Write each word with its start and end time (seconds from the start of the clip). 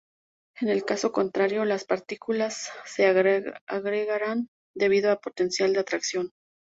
En 0.59 0.67
el 0.69 0.83
caso 0.83 1.11
contrario, 1.11 1.63
las 1.63 1.83
partículas 1.85 2.71
se 2.85 3.05
agregarán 3.05 4.47
debido 4.75 5.11
al 5.11 5.19
potencial 5.19 5.73
de 5.73 5.79
atracción. 5.79 6.31